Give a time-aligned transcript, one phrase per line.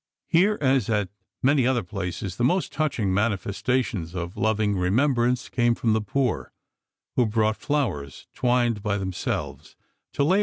[0.25, 1.09] Here, as at
[1.43, 6.51] many other places, the most touching manifestations of loving remembrance came from the poor,
[7.17, 9.75] who brought flowers twined by themselves
[10.13, 10.39] to lay upon 1 General E.